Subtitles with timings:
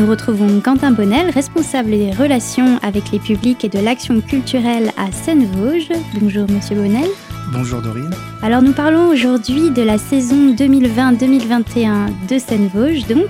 [0.00, 5.12] Nous retrouvons Quentin Bonnel, responsable des relations avec les publics et de l'action culturelle à
[5.12, 5.90] Seine-Vosges.
[6.18, 7.06] Bonjour Monsieur Bonnel.
[7.52, 8.10] Bonjour Dorine.
[8.40, 13.28] Alors nous parlons aujourd'hui de la saison 2020-2021 de Seine-Vosges donc.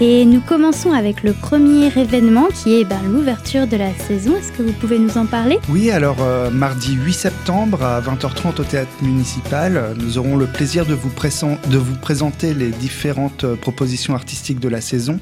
[0.00, 4.36] Et nous commençons avec le premier événement qui est ben, l'ouverture de la saison.
[4.36, 5.58] Est-ce que vous pouvez nous en parler?
[5.70, 10.86] Oui, alors euh, mardi 8 septembre à 20h30 au théâtre municipal, nous aurons le plaisir
[10.86, 11.10] de vous,
[11.68, 15.18] de vous présenter les différentes euh, propositions artistiques de la saison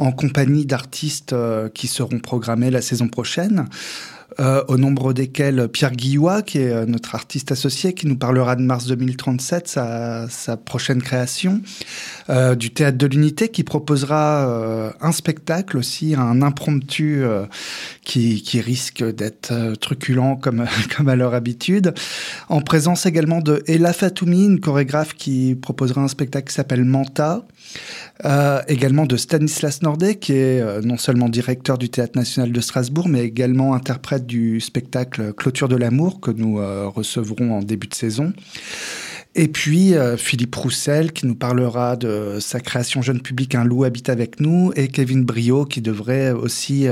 [0.00, 3.66] en compagnie d'artistes euh, qui seront programmés la saison prochaine.
[4.38, 8.54] Euh, au nombre desquels Pierre Guillois, qui est euh, notre artiste associé, qui nous parlera
[8.54, 10.28] de mars 2037, sa,
[10.64, 11.60] prochaine création,
[12.56, 17.24] du Théâtre de l'Unité, qui proposera un spectacle aussi, un impromptu
[18.04, 20.64] qui, qui, risque d'être truculent comme,
[20.96, 21.92] comme à leur habitude,
[22.48, 27.44] en présence également de Ella Fatoumi, une chorégraphe qui proposera un spectacle qui s'appelle Manta,
[28.24, 32.60] euh, également de Stanislas Nordet, qui est euh, non seulement directeur du Théâtre national de
[32.60, 37.88] Strasbourg, mais également interprète du spectacle Clôture de l'amour que nous euh, recevrons en début
[37.88, 38.32] de saison.
[39.36, 44.08] Et puis Philippe Roussel qui nous parlera de sa création jeune public Un loup habite
[44.08, 46.88] avec nous et Kevin Brio qui devrait aussi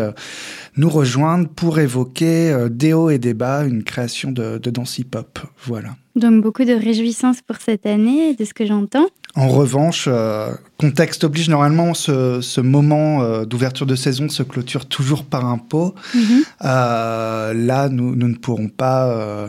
[0.78, 5.40] nous rejoindre pour évoquer euh, Déo et débat, une création de, de danse hip-hop.
[5.64, 5.96] Voilà.
[6.14, 9.08] Donc beaucoup de réjouissances pour cette année, de ce que j'entends.
[9.39, 10.50] En revanche, euh,
[10.81, 15.58] contexte oblige, normalement, ce, ce moment euh, d'ouverture de saison se clôture toujours par un
[15.58, 15.95] pot.
[16.12, 16.42] Mm -hmm.
[16.64, 19.48] euh, là, nous, nous, ne pourrons pas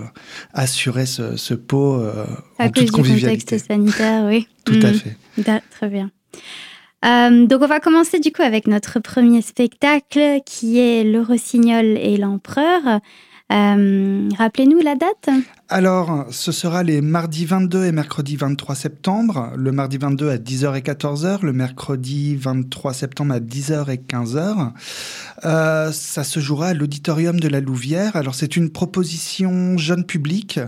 [0.53, 2.25] assurer ce, ce pot euh,
[2.59, 3.55] en toute convivialité.
[3.57, 4.47] contexte sanitaire, oui.
[4.63, 5.15] Tout à fait.
[5.71, 6.11] Très bien.
[7.49, 12.15] Donc on va commencer du coup avec notre premier spectacle qui est Le Rossignol et
[12.17, 12.81] l'Empereur.
[13.51, 15.29] Euh, Rappelez-nous la date
[15.69, 19.51] Alors, ce sera les mardis 22 et mercredi 23 septembre.
[19.55, 24.71] Le mardi 22 à 10h et 14h, le mercredi 23 septembre à 10h et 15h.
[25.45, 28.15] Euh, ça se jouera à l'auditorium de la Louvière.
[28.15, 30.59] Alors, c'est une proposition jeune public,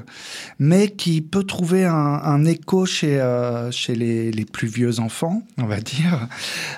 [0.58, 5.66] mais qui peut trouver un, écho chez, euh, chez les, les, plus vieux enfants, on
[5.66, 6.28] va dire.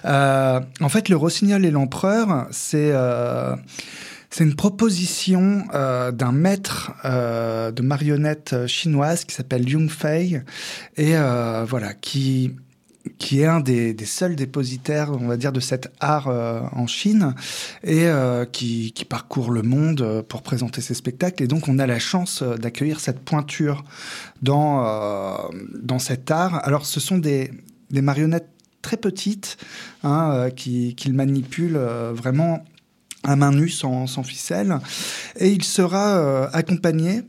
[0.04, 2.92] Euh, en fait, le Rossignol et l'Empereur, c'est...
[4.34, 10.42] Euh, c'est une proposition euh, d'un maître euh, de marionnettes chinoise qui s'appelle Liu Fei
[10.98, 12.56] et euh, voilà qui
[13.18, 16.88] qui est un des, des, seuls dépositaires, on va dire, de cet art euh, en
[16.88, 17.36] Chine
[17.84, 21.44] et euh, qui, qui, parcourt le monde pour présenter ses spectacles.
[21.44, 23.84] Et donc, on a la chance d'accueillir cette pointure
[24.42, 25.36] dans, euh,
[25.82, 26.66] dans cet art.
[26.66, 27.52] Alors, ce sont des,
[27.92, 28.48] des marionnettes
[28.82, 29.58] très petites
[30.04, 32.64] hein, qu'il qui manipule vraiment
[33.24, 34.78] à main nue, sans, ficelle.
[35.38, 37.22] Et il sera euh, accompagné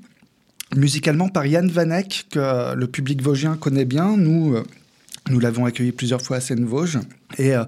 [0.77, 4.16] musicalement par Yann Vanek, que le public vosgien connaît bien.
[4.16, 4.65] Nous, euh,
[5.31, 6.99] nous l'avons accueilli plusieurs fois à Seine-Vosges
[7.39, 7.65] et, euh,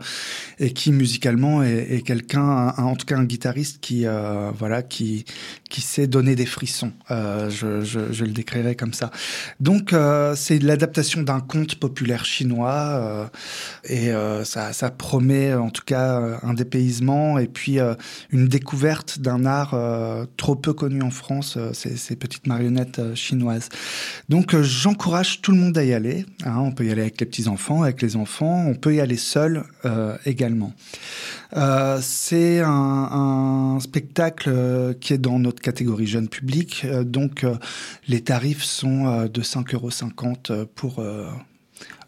[0.59, 5.25] et qui musicalement est, quelqu'un, en tout cas un guitariste qui euh, voilà qui
[5.69, 6.93] qui sait donner des frissons.
[7.11, 9.11] Euh, je, le décrirais comme ça.
[9.61, 13.31] Donc euh, c'est l'adaptation d'un conte populaire chinois
[13.85, 14.11] et
[14.45, 17.79] ça, ça promet en tout cas un dépaysement et puis
[18.31, 19.77] une découverte d'un art
[20.37, 23.69] trop peu connu en France, ces, ces petites marionnettes chinoises.
[24.29, 26.25] Donc j'encourage tout le monde à y aller.
[26.45, 29.01] Hein, on peut y aller avec les petits enfants, avec les enfants, on peut y
[29.01, 29.46] aller seul
[29.85, 30.73] euh, également.
[31.57, 37.57] Euh, c'est un, un, spectacle qui est dans notre catégorie jeune public, euh, donc euh,
[38.09, 41.29] les tarifs sont euh, de 5,50 euros pour euh,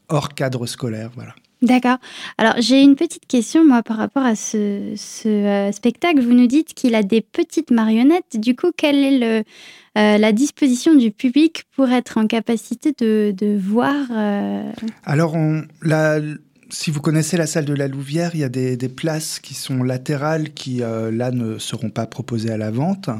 [0.08, 1.10] hors cadre scolaire.
[1.14, 1.34] Voilà.
[1.60, 1.96] D'accord.
[2.38, 6.20] Alors j'ai une petite question moi par rapport à ce, ce euh, spectacle.
[6.20, 8.38] Vous nous dites qu'il a des petites marionnettes.
[8.38, 9.44] Du coup, quelle est le,
[9.98, 14.70] euh, la disposition du public pour être en capacité de, de voir euh...
[15.04, 16.20] Alors on, la,
[16.70, 19.54] si vous connaissez la salle de la Louvière, il y a des, des places qui
[19.54, 23.10] sont latérales qui, euh, là, ne seront pas proposées à la vente.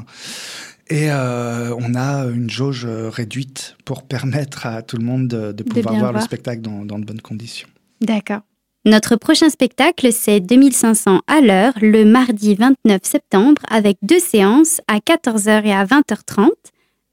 [0.89, 5.63] Et euh, on a une jauge réduite pour permettre à tout le monde de, de
[5.63, 7.67] pouvoir de voir, voir le spectacle dans, dans de bonnes conditions.
[8.01, 8.41] D'accord.
[8.85, 14.99] Notre prochain spectacle, c'est 2500 à l'heure, le mardi 29 septembre, avec deux séances à
[14.99, 16.49] 14h et à 20h30.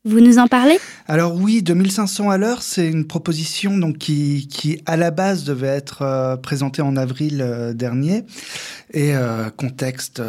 [0.06, 0.78] Vous nous en parlez?
[1.08, 5.66] Alors oui, 2500 à l'heure, c'est une proposition donc qui, qui à la base devait
[5.66, 8.22] être euh, présentée en avril euh, dernier
[8.94, 10.22] et euh, contexte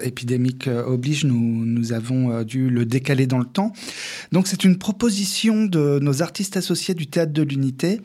[0.00, 3.74] épidémique oblige, nous, nous avons dû le décaler dans le temps.
[4.32, 8.00] Donc c'est une proposition de nos artistes associés du théâtre de l'unité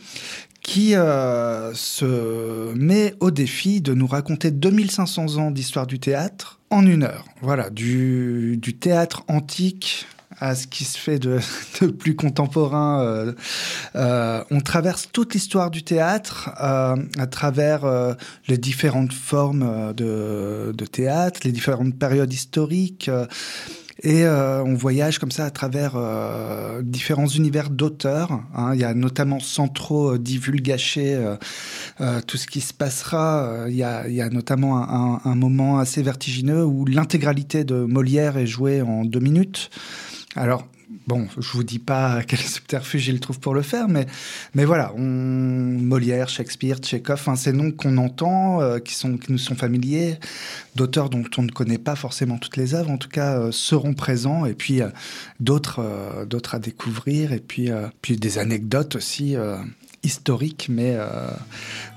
[0.62, 7.04] qui se met au défi de nous raconter 2500 ans d'histoire du théâtre en une
[7.04, 7.24] heure.
[7.42, 10.06] Voilà, du théâtre antique
[10.38, 11.20] à ce qui se fait
[11.82, 13.02] de, plus contemporain.
[13.02, 13.34] Euh,
[13.96, 16.96] euh, on traverse toute l'histoire du théâtre à
[17.30, 18.16] travers
[18.48, 23.10] les différentes formes de, théâtre, les différentes périodes historiques.
[24.02, 28.32] Et euh, on voyage comme ça à travers euh, différents univers d'auteurs.
[28.56, 28.72] Hein.
[28.74, 31.36] Il y a notamment sans trop euh, divulgacher
[32.00, 33.66] euh, tout ce qui se passera.
[33.68, 34.78] Il y a, notamment
[35.26, 39.70] un, moment assez vertigineux où l'intégralité de Molière est jouée en deux minutes.
[40.40, 40.66] Alors,
[41.06, 44.08] Bon, je vous dis pas quel subterfuge il trouve pour le faire, mais,
[44.56, 49.38] mais voilà, Molière, Shakespeare, Tchekhov, hein, ces noms qu'on entend, euh, qui, sont, qui nous
[49.38, 50.20] sont familiers,
[50.76, 53.94] d'auteurs dont on ne connaît pas forcément toutes les œuvres, en tout cas, euh, seront
[53.94, 54.90] présents, et puis euh,
[55.40, 55.80] d'autres,
[56.54, 57.70] à découvrir, et puis,
[58.02, 59.36] puis des anecdotes aussi
[60.04, 60.98] historiques, mais,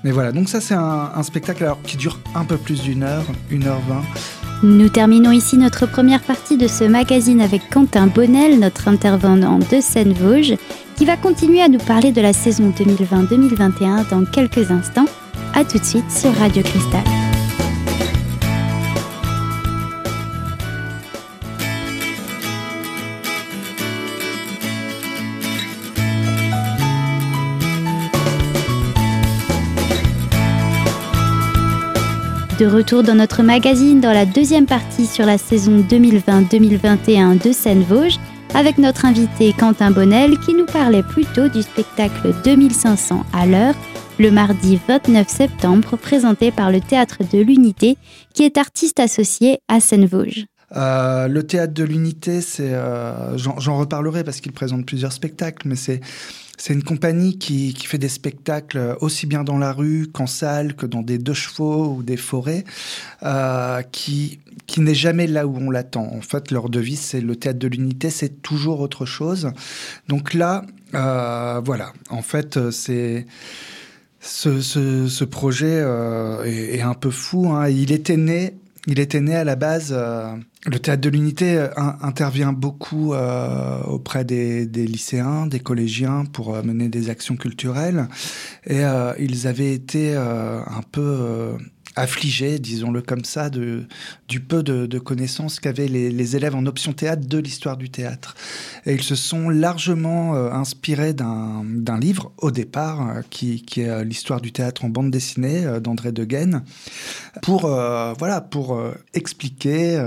[0.03, 0.31] mais voilà.
[0.31, 3.81] Donc ça, c'est un, spectacle alors, qui dure un peu plus d'une heure, une heure
[3.81, 4.03] vingt.
[4.63, 9.81] Nous terminons ici notre première partie de ce magazine avec Quentin Bonnel, notre intervenant de
[9.81, 10.55] Seine-Vosges,
[10.95, 15.07] qui va continuer à nous parler de la saison 2020-2021 dans quelques instants.
[15.53, 17.22] A tout de suite sur Radio Cristal.
[32.63, 38.17] De retour dans notre magazine dans la deuxième partie sur la saison 2020-2021 de Seine-Vosges
[38.53, 43.75] avec notre invité Quentin Bonnel qui nous parlait plutôt du spectacle 2500 à l'heure
[44.17, 47.97] le mardi 29 septembre présenté par le Théâtre de l'Unité
[48.33, 50.45] qui est artiste associé à Seine-Vosges.
[50.77, 55.75] Euh, le théâtre de l'unité, c'est, euh, j'en reparlerai parce qu'il présente plusieurs spectacles, mais
[55.75, 55.99] c'est
[56.57, 60.75] c'est une compagnie qui, qui, fait des spectacles aussi bien dans la rue qu'en salle,
[60.75, 62.63] que dans des deux chevaux ou des forêts,
[63.23, 66.05] euh, qui, qui n'est jamais là où on l'attend.
[66.13, 69.51] En fait, leur devise, c'est le théâtre de l'unité, c'est toujours autre chose.
[70.07, 73.25] Donc là, euh, voilà, en fait, c'est...
[74.25, 77.49] Ce, ce, ce, projet euh, est, est, un peu fou.
[77.49, 77.67] Hein.
[77.67, 78.53] Il était né,
[78.87, 80.35] il était né à la base euh,
[80.65, 81.67] le théâtre de l'unité euh,
[82.01, 88.07] intervient beaucoup euh, auprès des, lycéens, des collégiens pour euh, mener des actions culturelles.
[88.65, 88.81] Et
[89.19, 91.57] ils avaient été un peu
[91.95, 97.37] affligés, disons-le comme ça, du peu de, connaissances qu'avaient les, élèves en option théâtre de
[97.37, 98.35] l'histoire du théâtre.
[98.85, 104.41] Et ils se sont largement euh, inspirés d'un livre, au départ, euh, qui, est l'histoire
[104.41, 106.63] du théâtre en bande dessinée euh, d'André Degaine,
[107.41, 108.79] pour, voilà, pour
[109.13, 109.99] expliquer,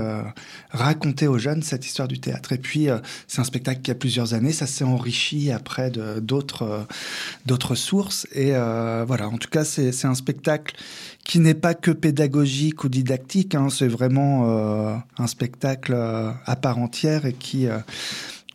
[0.71, 2.53] raconter aux jeunes cette histoire du théâtre.
[2.53, 2.87] Et puis,
[3.27, 8.27] c'est un spectacle qui a plusieurs années, ça s'est enrichi après d'autres sources.
[8.33, 10.75] Et voilà, en tout cas, c'est un spectacle
[11.27, 16.55] qui n'est pas que pédagogique ou didactique, hein, c'est vraiment euh, un spectacle euh, à
[16.55, 17.79] part entière et qui, euh,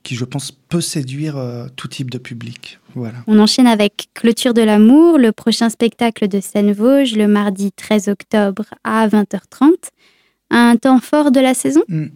[0.02, 1.36] qui, je pense, peut séduire
[1.76, 2.78] tout type de public.
[2.94, 3.18] Voilà.
[3.26, 8.64] On enchaîne avec Clôture de l'amour, le prochain spectacle de Seine-Vosges, le mardi 13 octobre
[8.84, 9.72] à 20h30.
[10.50, 11.82] Un temps fort de la saison?
[11.88, 12.06] Mmh.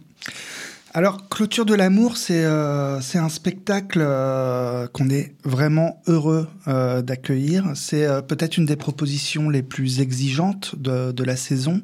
[0.97, 7.69] Alors, Clôture de l'amour, c'est euh, un spectacle euh, qu'on est vraiment heureux euh, d'accueillir.
[7.75, 11.83] C'est euh, peut-être une des propositions les plus exigeantes de, de la saison,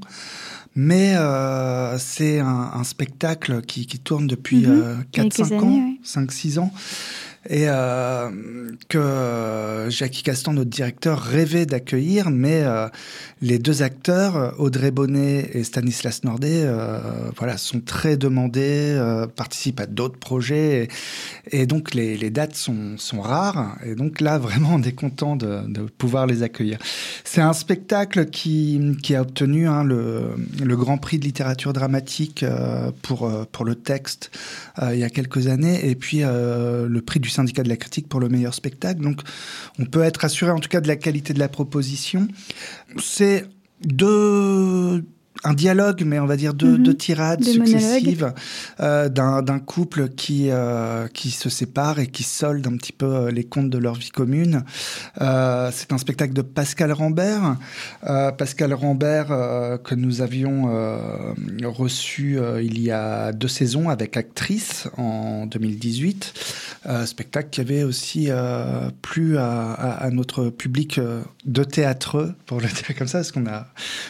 [0.74, 5.30] mais euh, c'est un, un, spectacle qui, qui tourne depuis mm -hmm.
[5.30, 6.00] 4-5 ans, ouais.
[6.04, 6.74] 5-6 ans
[7.50, 8.30] et euh,
[8.90, 12.88] que Jackie Castan, notre directeur, rêvait d'accueillir, mais euh,
[13.42, 17.00] les deux acteurs, Audrey Bonnet et Stanislas Nordet, euh,
[17.38, 20.90] voilà, sont très demandés, euh, participent à d'autres projets,
[21.52, 24.94] et, et donc les, les, dates sont, sont, rares, et donc là, vraiment, on est
[24.94, 26.80] content de, de pouvoir les accueillir.
[27.26, 32.44] C'est un spectacle qui, qui a obtenu hein, le, le, Grand Prix de littérature dramatique
[32.44, 34.32] euh, pour, pour le texte
[34.82, 38.20] il y a quelques années, et puis le prix du syndicat de la critique pour
[38.20, 39.02] le meilleur spectacle.
[39.02, 39.22] Donc,
[39.80, 42.28] on peut être assuré en tout cas de la qualité de la proposition.
[42.98, 43.46] C'est
[43.82, 45.04] deux
[45.44, 46.84] un dialogue, mais on va dire deux, mm -hmm.
[46.84, 48.34] deux tirades Des successives
[48.80, 53.32] euh, d'un couple qui, euh, qui se sépare et qui solde un petit peu euh,
[53.32, 54.64] les comptes de leur vie commune.
[55.22, 57.58] Euh, C'est un spectacle de Pascal Rambert.
[58.38, 59.28] Pascal Rambert
[59.84, 60.58] que nous avions
[61.64, 66.34] reçu il y a deux saisons avec Actrice en 2018.
[66.86, 68.30] Euh, spectacle qui avait aussi
[69.02, 71.00] plu à, à, à, notre public
[71.46, 73.68] de théâtreux, pour le dire comme ça, parce qu'on a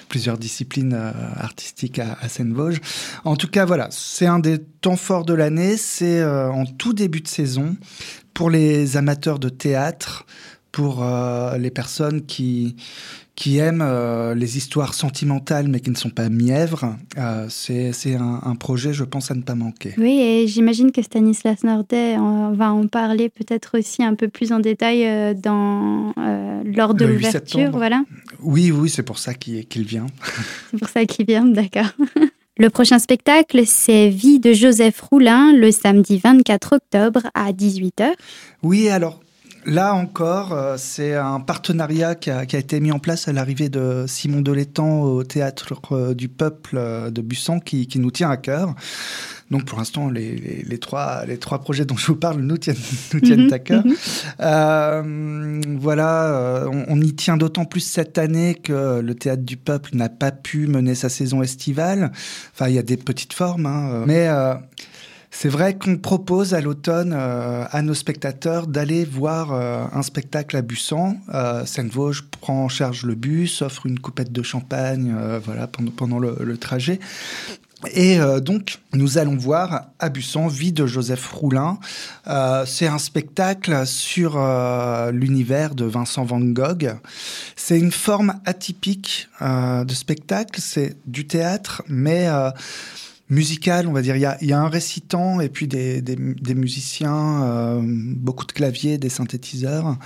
[0.09, 2.81] plusieurs disciplines artistique à, à Seine-Vosges.
[3.23, 5.77] En tout cas, voilà, c'est un des temps forts de l'année.
[5.77, 7.75] C'est euh, en tout début de saison
[8.33, 10.25] pour les amateurs de théâtre
[10.73, 11.05] pour
[11.57, 12.75] les personnes qui
[13.35, 18.41] qui aiment euh, les histoires sentimentales mais qui ne sont pas mièvres, euh, c'est un,
[18.43, 19.93] un, projet, je pense, à ne pas manquer.
[19.97, 24.59] Oui, et j'imagine que Stanislas Nordet va en parler peut-être aussi un peu plus en
[24.59, 26.13] détail euh, dans,
[26.65, 27.71] lors de l'ouverture.
[27.71, 28.03] Voilà.
[28.41, 30.07] Oui, oui, c'est pour ça qu'il vient.
[30.71, 31.91] c'est pour ça qu'il vient, d'accord.
[32.59, 38.11] Le prochain spectacle, c'est Vie de Joseph Roulin, le samedi 24 octobre à 18h.
[38.61, 39.22] Oui, alors
[39.65, 44.05] Là encore, euh, c'est un partenariat qui a, été mis en place à l'arrivée de
[44.07, 48.75] Simon Delétang au Théâtre euh, du Peuple euh, de Bussan qui, nous tient à cœur.
[49.51, 52.75] Donc pour l'instant, les, trois, les trois projets dont je vous parle nous tiennent,
[53.13, 53.83] nous tiennent mhm, à cœur.
[53.85, 55.77] Mhm.
[55.79, 60.31] voilà, on, y tient d'autant plus cette année que le Théâtre du Peuple n'a pas
[60.31, 62.11] pu mener sa saison estivale.
[62.53, 64.27] Enfin, il y a des petites formes, hein, mais
[65.35, 70.55] c'est vrai qu'on propose à l'automne euh, à nos spectateurs d'aller voir euh, un spectacle
[70.55, 71.17] à Bussan.
[71.33, 75.13] Euh, Seine-Vosges prend en charge le bus, offre une coupette de champagne
[75.43, 76.99] voilà, pendant, le, trajet.
[77.93, 81.79] Et donc, nous allons voir à Bussan Vie de Joseph Roulin.
[82.65, 84.39] c'est un spectacle sur
[85.11, 86.95] l'univers de Vincent Van Gogh.
[87.55, 90.61] C'est une forme atypique de spectacle.
[90.61, 92.29] C'est du théâtre, mais
[93.33, 94.15] musical, on va dire.
[94.15, 96.01] Il y a, un récitant et puis des,
[96.55, 99.97] musiciens, euh, beaucoup de claviers, des synthétiseurs,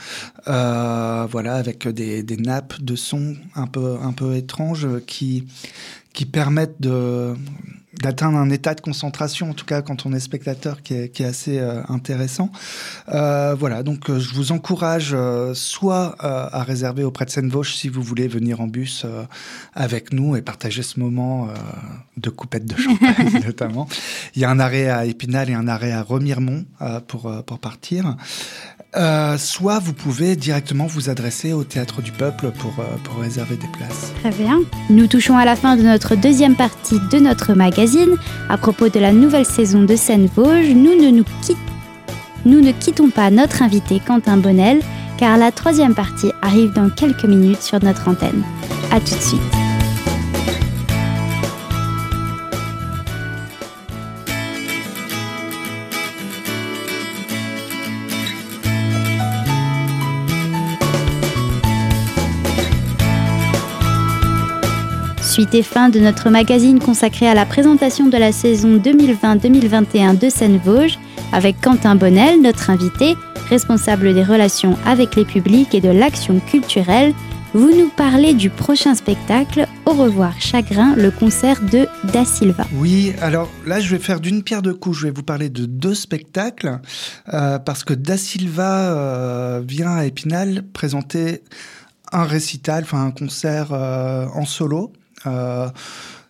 [0.48, 5.46] euh, voilà, avec des, des, nappes de son un peu, un peu étranges qui,
[6.14, 7.36] qui permettent de
[8.01, 11.24] d'atteindre un état de concentration, en tout cas quand on est spectateur, qui est, qui
[11.24, 12.51] est assez euh, intéressant.
[13.10, 15.16] Euh, voilà, donc euh, je vous encourage
[15.54, 19.06] soit à réserver auprès de Seine-Vosges si vous voulez venir en bus
[19.74, 21.50] avec nous et partager ce moment
[22.18, 23.88] de coupette de champagne notamment.
[24.36, 26.66] Il y a un arrêt à Épinal et un arrêt à Remiremont
[27.08, 28.16] pour, pour partir.
[29.38, 32.74] Soit vous pouvez directement vous adresser au Théâtre du Peuple pour,
[33.04, 34.13] pour réserver des places.
[34.22, 34.60] Très bien.
[34.89, 37.87] Nous touchons à la fin de notre deuxième partie de notre magazine.
[38.50, 41.24] À propos de la nouvelle saison de Seine-Vosges, nous ne, nous,
[42.46, 44.82] nous ne quittons pas notre invité Quentin Bonnel,
[45.17, 48.44] car la troisième partie arrive dans quelques minutes sur notre antenne.
[48.91, 49.67] A tout de suite.
[65.38, 70.29] Suite et fin de notre magazine consacré à la présentation de la saison 2020-2021 de
[70.29, 70.98] Seine-Vosges
[71.32, 73.13] avec Quentin Bonnel, notre invité,
[73.48, 77.13] responsable des relations avec les publics et de l'action culturelle.
[77.53, 82.65] Vous nous parlez du prochain spectacle Au revoir chagrin, le concert de Da Silva.
[82.74, 84.98] Oui, alors là je vais faire d'une pierre deux coups.
[84.98, 86.79] Je vais vous parler de deux spectacles
[87.32, 91.44] euh, parce que Da Silva euh, vient à Épinal présenter
[92.12, 94.94] un récital, enfin un concert euh, en solo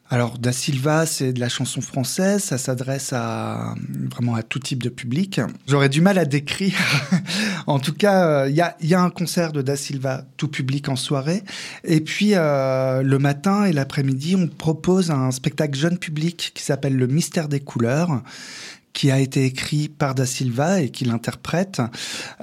[0.09, 3.75] alors, Da Silva, c'est de la chanson française, ça s'adresse à
[4.09, 5.41] vraiment à tout type de public.
[5.67, 6.77] J'aurais du mal à décrire.
[7.67, 10.95] en tout cas, il euh, y, a, un concert de Da Silva tout public en
[10.95, 11.43] soirée.
[11.83, 16.95] Et puis, euh, le matin et l'après-midi, on propose un spectacle jeune public qui s'appelle
[16.95, 18.21] Le Mystère des couleurs
[18.97, 21.83] qui a été écrit par Da Silva et qui l'interprète,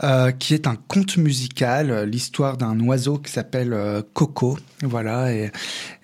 [0.04, 5.50] euh, qui est un conte musical, l'histoire d'un oiseau qui s'appelle euh, Coco, voilà, et,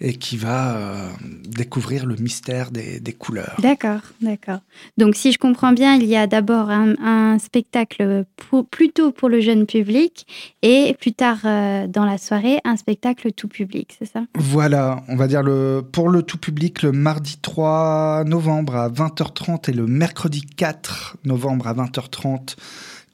[0.01, 1.09] et qui va euh,
[1.47, 3.55] découvrir le mystère des, des couleurs.
[3.63, 4.59] D'accord, d'accord.
[4.99, 9.29] Donc si je comprends bien, il y a d'abord un, un, spectacle pour, plutôt pour
[9.29, 10.27] le jeune public
[10.63, 14.23] et plus tard dans la soirée, un spectacle tout public, c'est ça?
[14.35, 19.71] Voilà, on va dire le, pour le tout public le mardi 3 novembre à 20h30
[19.71, 22.57] et le mercredi 4 novembre à 20h30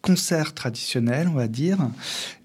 [0.02, 1.78] concert traditionnel, on va dire,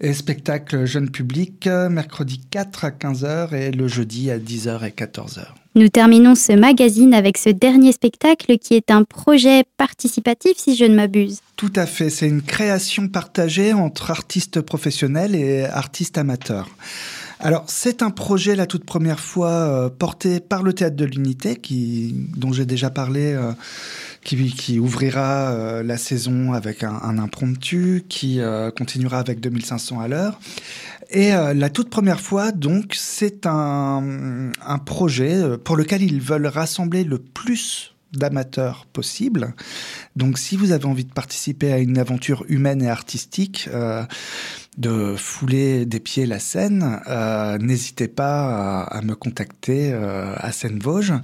[0.00, 5.46] et spectacle jeune public mercredi 4 à 15h et le jeudi à 10h et 14h.
[5.74, 10.84] Nous terminons ce magazine avec ce dernier spectacle qui est un projet participatif, si je
[10.84, 11.38] ne m'abuse.
[11.56, 16.68] Tout à fait, c'est une création partagée entre artistes professionnels et artistes amateurs.
[17.40, 21.56] Alors, c'est un projet la toute première fois euh, porté par le Théâtre de l'Unité,
[21.56, 23.32] qui, dont j'ai déjà parlé.
[23.32, 23.52] Euh,
[24.22, 30.40] qui, ouvrira euh, la saison avec un, impromptu, qui euh, continuera avec 2500 à l'heure.
[31.10, 34.52] Et euh, la toute première fois, donc, c'est un,
[34.86, 39.54] projet pour lequel ils veulent rassembler le plus d'amateurs possible.
[40.16, 43.70] Donc si vous avez envie de participer à une aventure humaine et artistique,
[44.76, 47.00] de fouler des pieds la scène,
[47.60, 51.14] n'hésitez pas à, à, me contacter à Seine-Vosges.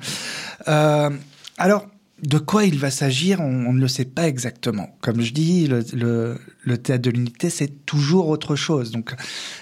[0.66, 1.86] alors,
[2.22, 4.96] de quoi il va s'agir, on, ne le sait pas exactement.
[5.00, 6.38] Comme je dis, le,
[6.76, 8.90] théâtre de l'unité, c'est toujours autre chose.
[8.90, 9.14] Donc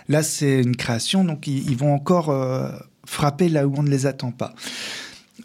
[0.09, 2.71] là, c'est une création, donc ils, vont encore euh,
[3.05, 4.55] frapper là où on ne les attend pas.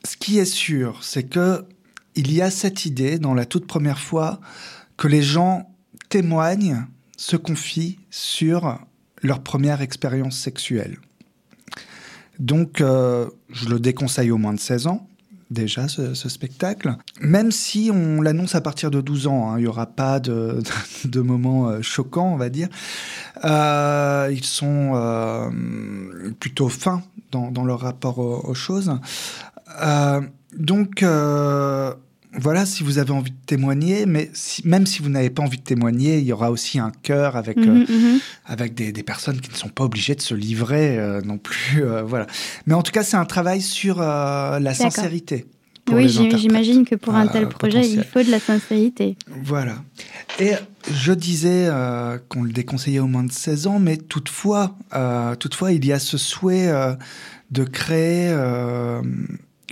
[0.06, 1.66] Ce qui est sûr, c'est que
[2.16, 4.42] il y a cette idée dans la toute première fois
[4.98, 5.74] que les gens
[6.10, 8.80] témoignent, se confient sur
[9.22, 10.98] leur première expérience sexuelle.
[12.40, 15.08] Donc, euh, je le déconseille au moins de 16 ans
[15.52, 16.96] déjà ce, spectacle.
[17.20, 20.64] Même si on l'annonce à partir de 12 ans, hein, il n'y aura pas de,
[21.16, 22.70] moments euh, choquants, on va dire.
[23.44, 25.50] Euh, ils sont euh,
[26.40, 28.92] plutôt fins dans, dans, leur rapport aux, choses.
[30.58, 31.06] donc
[32.34, 34.32] voilà, si vous avez envie de témoigner, mais
[34.64, 37.58] même si vous n'avez pas envie de témoigner, il y aura aussi un cœur avec,
[37.58, 38.20] mhm, mhm.
[38.46, 41.84] avec des, des, personnes qui ne sont pas obligées de se livrer non plus.
[42.06, 42.28] voilà.
[42.66, 45.46] Mais en tout cas, c'est un travail sur la sincérité.
[45.90, 49.18] Oui, j'imagine que pour un tel projet, il faut de la sincérité.
[49.44, 49.76] Voilà.
[50.40, 50.52] Et
[50.92, 55.72] je disais euh, qu'on le déconseillait au moins de 16 ans, mais toutefois, euh, toutefois
[55.72, 56.94] il y a ce souhait euh,
[57.52, 58.30] de créer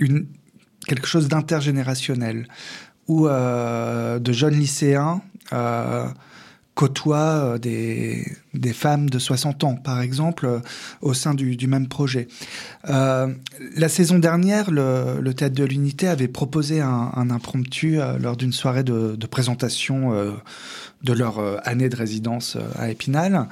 [0.00, 0.26] une,
[0.90, 2.48] quelque chose d'intergénérationnel,
[3.06, 5.22] où de jeunes lycéens
[6.80, 10.60] côtoie euh, des, femmes de 60 ans, par exemple, euh,
[11.02, 12.26] au sein du, même projet.
[12.88, 13.28] Euh,
[13.76, 19.26] la saison dernière, le, Théâtre de l'Unité avait proposé un, impromptu lors d'une soirée de,
[19.26, 20.12] présentation
[21.02, 23.46] de leur année de résidence à Épinal.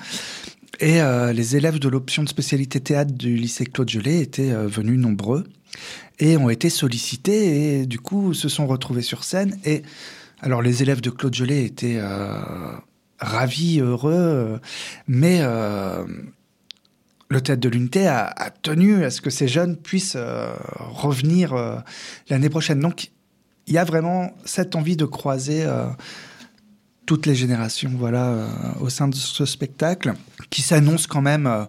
[0.80, 1.00] Et
[1.32, 5.44] les élèves de l'option de spécialité théâtre du lycée Claude Gelé étaient venus nombreux
[6.18, 9.58] et ont été sollicités et du coup se sont retrouvés sur scène.
[9.64, 9.82] Et
[10.40, 12.00] alors les élèves de Claude Gelé étaient
[13.18, 14.60] ravi, heureux,
[15.06, 16.04] mais euh,
[17.28, 21.76] le théâtre de l'unité a, tenu à ce que ces jeunes puissent euh, revenir euh,
[22.28, 22.80] l'année prochaine.
[22.80, 23.10] Donc,
[23.66, 25.66] il y a vraiment cette envie de croiser
[27.04, 28.48] toutes les générations, voilà,
[28.80, 30.14] au sein de ce spectacle,
[30.48, 31.66] qui s'annonce quand même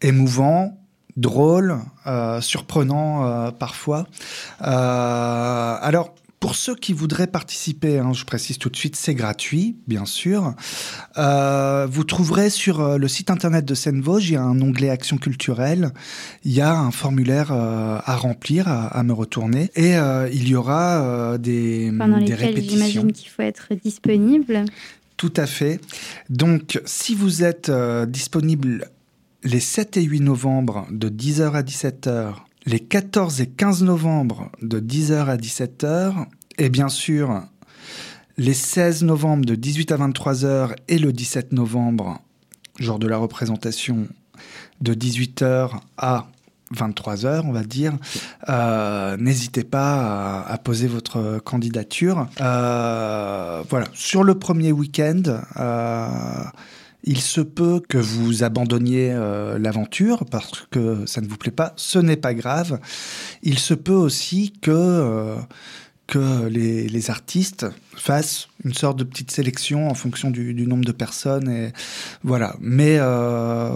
[0.00, 0.80] émouvant,
[1.18, 1.78] drôle,
[2.40, 4.06] surprenant parfois.
[4.60, 10.04] alors, pour ceux qui voudraient participer, hein, je précise tout de suite, c'est gratuit, bien
[10.04, 10.54] sûr.
[11.16, 14.88] Euh, vous trouverez sur euh, le site internet de Seine-Vosges, il y a un onglet
[14.88, 15.90] Action culturelle,
[16.44, 19.94] il y a un formulaire euh, à remplir, à, me retourner, et
[20.32, 22.76] il y aura des, Pendant des répétitions.
[22.76, 24.64] J'imagine qu'il faut être disponible.
[25.16, 25.80] Tout à fait.
[26.30, 27.70] Donc, si vous êtes
[28.08, 28.88] disponible
[29.44, 32.34] les 7 et 8 novembre de 10h à 17h
[32.68, 36.26] les 14 et 15 novembre de 10h à 17h,
[36.58, 37.42] et bien sûr
[38.36, 42.20] les 16 novembre de 18 à 23h et le 17 novembre,
[42.78, 44.06] jour de la représentation,
[44.80, 46.28] de 18h à
[46.72, 47.94] 23h, on va dire.
[48.48, 52.28] Euh, n'hésitez pas à, poser votre candidature.
[52.40, 55.22] Euh, voilà, sur le premier week-end,
[55.56, 56.06] euh,
[57.04, 61.72] il se peut que vous abandonniez euh, l'aventure parce que ça ne vous plaît pas,
[61.76, 62.80] ce n'est pas grave.
[63.42, 65.36] Il se peut aussi que, euh,
[66.06, 71.48] que les, artistes fassent une sorte de petite sélection en fonction du, nombre de personnes.
[71.48, 71.72] Et
[72.24, 72.56] voilà.
[72.60, 73.70] Mais euh,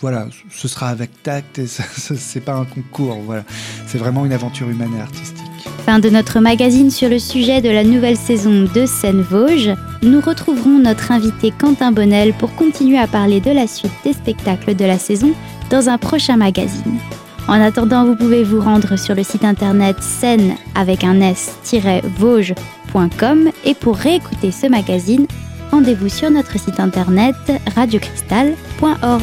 [0.00, 3.20] voilà, ce sera avec tact et ce n'est pas un concours.
[3.20, 3.44] Voilà.
[3.86, 5.41] C'est vraiment une aventure humaine et artistique.
[5.84, 9.74] Fin de notre magazine sur le sujet de la nouvelle saison de Seine-Vosges.
[10.02, 14.76] Nous retrouverons notre invité Quentin Bonnel pour continuer à parler de la suite des spectacles
[14.76, 15.32] de la saison
[15.70, 17.00] dans un prochain magazine.
[17.48, 23.74] En attendant, vous pouvez vous rendre sur le site internet scène avec un s-vosges.com et
[23.74, 25.26] pour réécouter ce magazine,
[25.72, 27.34] rendez-vous sur notre site internet
[27.74, 29.22] radiocristal.org.